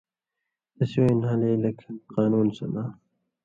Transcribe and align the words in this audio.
تسی 0.75 0.97
وَیں 1.01 1.15
نھالے 1.21 1.49
لیکھ 1.63 1.83
قانونہ 2.13 2.53
سن٘داں۔ 2.57 2.89